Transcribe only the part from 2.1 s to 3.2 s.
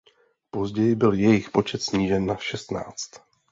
na šestnáct.